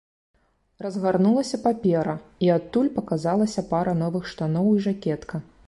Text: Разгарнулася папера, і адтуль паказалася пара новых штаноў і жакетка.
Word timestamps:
Разгарнулася 0.85 1.59
папера, 1.65 2.15
і 2.47 2.51
адтуль 2.57 2.91
паказалася 2.97 3.67
пара 3.75 3.97
новых 4.03 4.23
штаноў 4.33 4.75
і 4.79 4.85
жакетка. 4.91 5.35